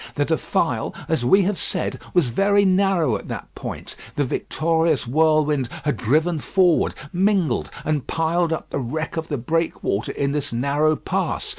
The 0.15 0.25
defile, 0.25 0.95
as 1.07 1.23
we 1.23 1.43
have 1.43 1.59
said, 1.59 1.99
was 2.15 2.29
very 2.29 2.65
narrow 2.65 3.17
at 3.17 3.27
that 3.27 3.53
point; 3.53 3.95
the 4.15 4.23
victorious 4.23 5.05
whirlwind 5.05 5.69
had 5.83 5.97
driven 5.97 6.39
forward, 6.39 6.95
mingled 7.13 7.69
and 7.85 8.07
piled 8.07 8.51
up 8.51 8.71
the 8.71 8.79
wreck 8.79 9.15
of 9.15 9.27
the 9.27 9.37
breakwater 9.37 10.11
in 10.13 10.31
this 10.31 10.51
narrow 10.51 10.95
pass. 10.95 11.49